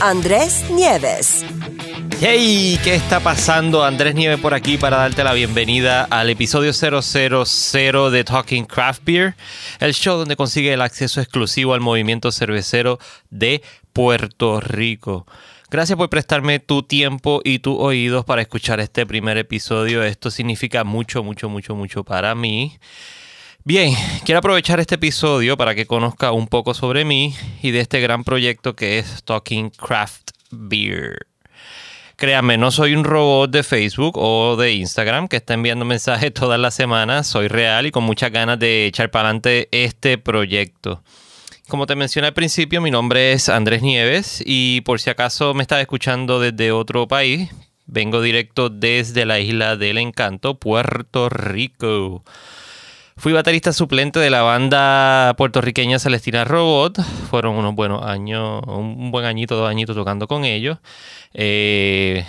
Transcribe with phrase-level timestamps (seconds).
[0.00, 1.44] Andrés Nieves.
[2.20, 3.82] Hey, ¿qué está pasando?
[3.82, 9.34] Andrés Nieves por aquí para darte la bienvenida al episodio 000 de Talking Craft Beer,
[9.80, 12.98] el show donde consigue el acceso exclusivo al movimiento cervecero
[13.30, 13.62] de
[13.94, 15.26] Puerto Rico.
[15.70, 20.02] Gracias por prestarme tu tiempo y tus oídos para escuchar este primer episodio.
[20.02, 22.78] Esto significa mucho, mucho, mucho, mucho para mí.
[23.66, 27.98] Bien, quiero aprovechar este episodio para que conozca un poco sobre mí y de este
[27.98, 31.26] gran proyecto que es Talking Craft Beer.
[32.14, 36.60] Créanme, no soy un robot de Facebook o de Instagram que está enviando mensajes todas
[36.60, 37.26] las semanas.
[37.26, 41.02] Soy real y con muchas ganas de echar para adelante este proyecto.
[41.66, 45.62] Como te mencioné al principio, mi nombre es Andrés Nieves y por si acaso me
[45.62, 47.50] estás escuchando desde otro país,
[47.86, 52.22] vengo directo desde la isla del encanto, Puerto Rico.
[53.18, 57.00] Fui baterista suplente de la banda puertorriqueña Celestina Robot.
[57.30, 60.78] Fueron unos buenos años, un buen añito, dos añitos tocando con ellos.
[61.32, 62.26] Eh,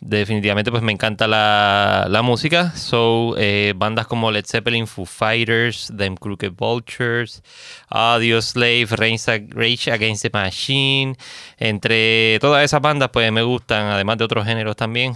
[0.00, 2.72] definitivamente pues me encanta la, música.
[2.74, 7.42] So, eh, bandas como Led Zeppelin, Foo Fighters, Them Crooked Vultures,
[7.90, 11.16] Audio Slave, Rage Against the Machine.
[11.58, 15.12] Entre todas esas bandas pues me gustan, además de otros géneros también.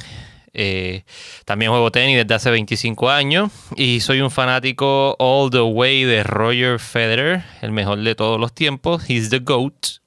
[0.54, 1.04] Eh,
[1.44, 6.22] también juego tenis desde hace 25 años y soy un fanático all the way de
[6.22, 9.08] Roger Federer, el mejor de todos los tiempos.
[9.08, 10.00] He's the GOAT.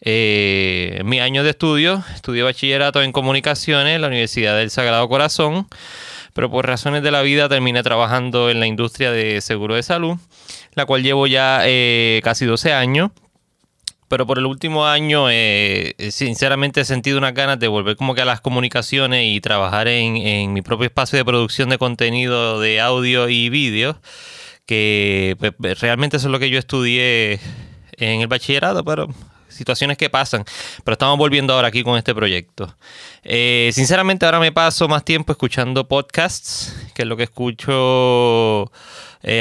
[0.00, 5.08] Eh, en mi año de estudio, estudié bachillerato en comunicaciones en la Universidad del Sagrado
[5.08, 5.66] Corazón,
[6.34, 10.16] pero por razones de la vida terminé trabajando en la industria de seguro de salud,
[10.74, 13.10] la cual llevo ya eh, casi 12 años
[14.08, 18.14] pero por el último año, eh, eh, sinceramente he sentido unas ganas de volver como
[18.14, 22.80] que a las comunicaciones y trabajar en, mi propio espacio de producción de contenido de
[22.80, 24.00] audio y vídeo,
[24.66, 27.38] que pues, pues, realmente eso es lo que yo estudié
[27.98, 29.08] en el bachillerato, pero
[29.48, 30.44] situaciones que pasan.
[30.84, 32.74] Pero estamos volviendo ahora aquí con este proyecto.
[33.24, 38.70] Eh, sinceramente ahora me paso más tiempo escuchando podcasts, que es lo que escucho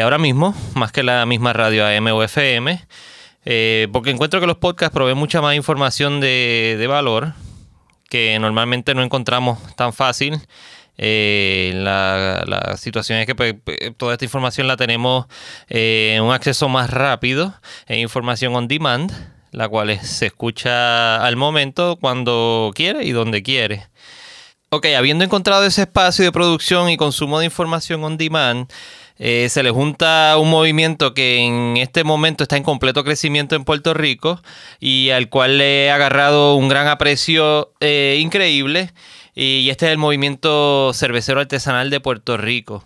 [0.02, 2.82] ahora mismo, más que la misma radio AM o FM.
[3.50, 7.32] Eh, porque encuentro que los podcasts proveen mucha más información de, valor
[8.10, 10.42] que normalmente no encontramos tan fácil.
[10.98, 13.56] Eh, la, situación es que pues,
[13.96, 15.28] toda esta información la tenemos
[15.70, 17.54] eh, en un acceso más rápido,
[17.88, 19.14] en información on demand,
[19.52, 23.88] la cual se escucha al momento cuando quiere y donde quiere.
[24.72, 28.70] Ok, habiendo encontrado ese espacio de producción y consumo de información on demand,
[29.20, 33.66] eh, se le junta un movimiento que en este momento está en completo crecimiento en
[33.66, 34.42] Puerto Rico
[34.80, 38.92] y al cual le he agarrado un gran aprecio eh, increíble.
[39.34, 42.84] Y este es el movimiento cervecero artesanal de Puerto Rico.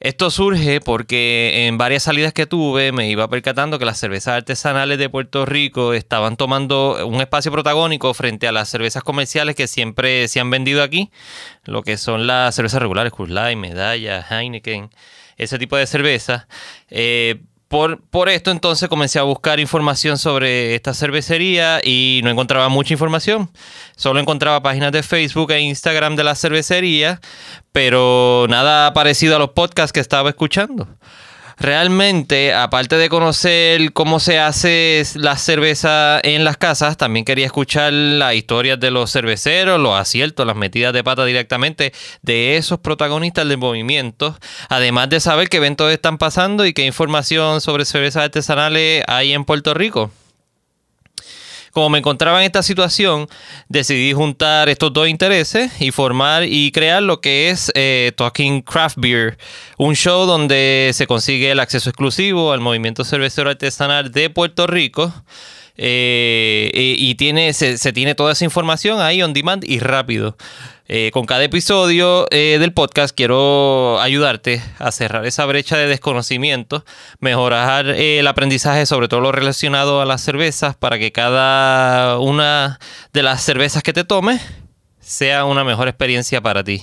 [0.00, 4.98] Esto surge porque en varias salidas que tuve me iba percatando que las cervezas artesanales
[4.98, 10.26] de Puerto Rico estaban tomando un espacio protagónico frente a las cervezas comerciales que siempre
[10.26, 11.12] se han vendido aquí,
[11.64, 14.90] lo que son las cervezas regulares, Light, Medalla, Heineken
[15.36, 16.46] ese tipo de cerveza.
[16.90, 22.68] Eh, por, por, esto entonces comencé a buscar información sobre esta cervecería y no encontraba
[22.68, 23.50] mucha información.
[23.96, 27.20] Solo encontraba páginas de Facebook e Instagram de la cervecería,
[27.72, 30.86] pero nada parecido a los podcasts que estaba escuchando
[31.62, 37.92] realmente, aparte de conocer cómo se hace la cerveza en las casas, también quería escuchar
[37.92, 43.48] las historias de los cerveceros, los aciertos, las metidas de pata directamente de esos protagonistas
[43.48, 44.36] del movimiento,
[44.68, 49.44] además de saber qué eventos están pasando y qué información sobre cervezas artesanales hay en
[49.44, 50.10] Puerto Rico.
[51.72, 53.28] Como me encontraba en esta situación,
[53.68, 58.98] decidí juntar estos dos intereses y formar y crear lo que es eh, Talking Craft
[58.98, 59.38] Beer,
[59.78, 65.14] un show donde se consigue el acceso exclusivo al movimiento cervecero artesanal de Puerto Rico.
[65.78, 70.36] Eh, y tiene, se, tiene toda esa información ahí on demand y rápido.
[70.94, 76.84] Eh, con cada episodio eh, del podcast quiero ayudarte a cerrar esa brecha de desconocimiento,
[77.18, 82.78] mejorar el aprendizaje sobre todo lo relacionado a las cervezas para que cada una
[83.14, 84.42] de las cervezas que te tomes
[85.00, 86.82] sea una mejor experiencia para ti.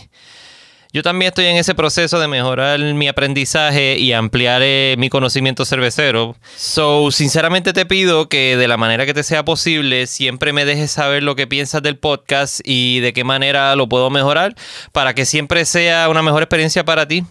[0.91, 5.63] Yo también estoy en ese proceso de mejorar mi aprendizaje y ampliar eh, mi conocimiento
[5.63, 6.35] cervecero.
[6.55, 10.89] So, sinceramente te pido que de la manera que te sea posible, siempre me dejes
[10.89, 14.55] saber lo que piensas del podcast y de qué manera lo puedo mejorar
[14.91, 17.23] para que siempre sea una mejor experiencia para ti.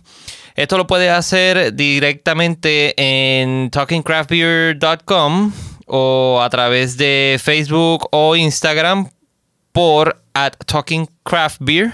[0.54, 5.52] Esto lo puedes hacer directamente en talkingcraftbeer.com
[5.86, 9.10] o a través de Facebook o Instagram
[9.72, 10.22] por
[10.66, 11.92] Talking Craft Beer.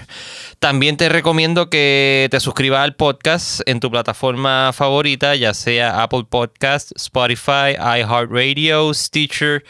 [0.59, 6.25] También te recomiendo que te suscribas al podcast en tu plataforma favorita, ya sea Apple
[6.29, 9.63] Podcast, Spotify, iHeartRadio, Stitcher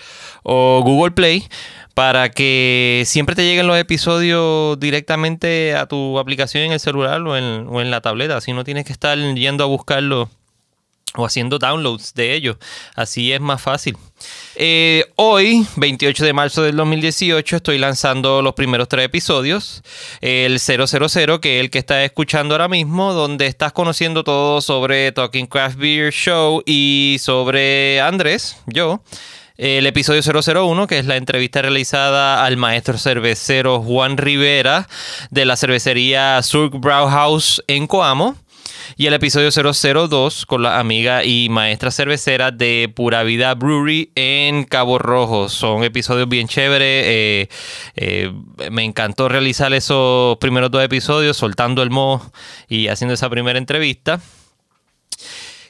[0.43, 1.47] o Google Play,
[1.93, 7.35] para que siempre te lleguen los episodios directamente a tu aplicación en el celular o
[7.37, 8.37] en, o en la tableta.
[8.37, 10.29] Así no tienes que estar yendo a buscarlo
[11.17, 12.57] o haciendo downloads de ellos.
[12.95, 13.97] Así es más fácil.
[14.55, 19.83] Eh, hoy, 28 de marzo del 2018, estoy lanzando los primeros tres episodios.
[20.21, 25.11] El 000, que es el que estás escuchando ahora mismo, donde estás conociendo todo sobre
[25.11, 29.01] Talking Craft Beer Show y sobre Andrés, yo.
[29.57, 34.89] El episodio 001, que es la entrevista realizada al maestro cervecero Juan Rivera
[35.29, 38.35] de la cervecería Surk Brauhaus en Coamo
[38.97, 44.63] y el episodio 002 con la amiga y maestra cervecera de Pura Vida Brewery en
[44.63, 45.49] Cabo Rojo.
[45.49, 47.03] Son episodios bien chéveres.
[47.05, 47.49] Eh,
[47.95, 48.31] eh,
[48.71, 52.21] me encantó realizar esos primeros dos episodios, soltando el mo
[52.69, 54.21] y haciendo esa primera entrevista.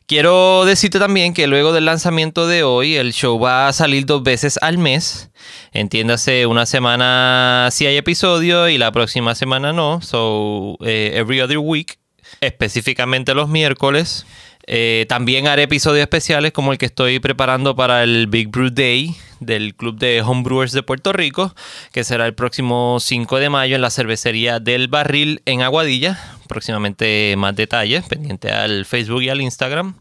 [0.07, 4.21] Quiero decirte también que luego del lanzamiento de hoy, el show va a salir dos
[4.21, 5.31] veces al mes.
[5.71, 9.99] Entiéndase, una semana si hay episodio y la próxima semana no.
[10.03, 11.97] So, eh, every other week
[12.41, 14.25] específicamente los miércoles.
[14.67, 19.15] Eh, también haré episodios especiales como el que estoy preparando para el Big Brew Day
[19.39, 21.53] del Club de Homebrewers de Puerto Rico,
[21.91, 26.19] que será el próximo 5 de mayo en la cervecería del Barril en Aguadilla.
[26.47, 29.95] Próximamente más detalles, pendiente al Facebook y al Instagram.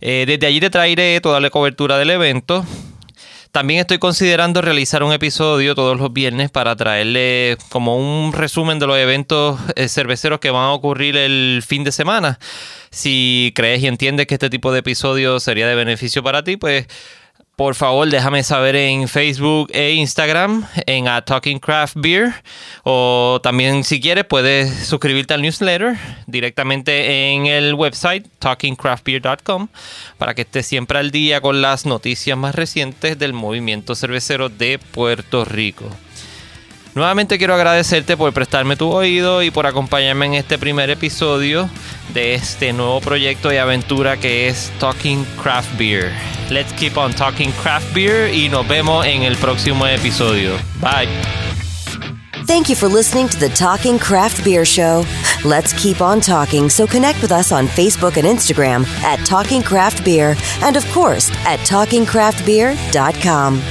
[0.00, 2.64] Eh, desde allí te traeré toda la cobertura del evento.
[3.54, 8.88] También estoy considerando realizar un episodio todos los viernes para traerle como un resumen de
[8.88, 12.40] los eventos eh, cerveceros que van a ocurrir el fin de semana.
[12.90, 16.88] Si crees y entiendes que este tipo de episodio sería de beneficio para ti, pues
[17.56, 22.32] por favor déjame saber en Facebook e Instagram en Talking Craft Beer
[22.82, 25.96] o también si quieres puedes suscribirte al newsletter
[26.26, 29.68] directamente en el website talkingcraftbeer.com
[30.18, 34.78] para que estés siempre al día con las noticias más recientes del movimiento cervecero de
[34.78, 35.88] Puerto Rico.
[36.94, 41.68] Nuevamente quiero agradecerte por prestarme tu oído y por acompañarme en este primer episodio
[42.12, 46.12] de este nuevo proyecto y aventura que es Talking Craft Beer.
[46.50, 50.52] Let's keep on talking craft beer y nos vemos en el próximo episodio.
[50.80, 51.08] Bye.
[52.46, 55.04] Thank you for listening to the Talking Craft Beer Show.
[55.44, 60.04] Let's keep on talking, so connect with us on Facebook and Instagram at Talking Craft
[60.04, 63.62] Beer and, of course, at TalkingCraftBeer.com.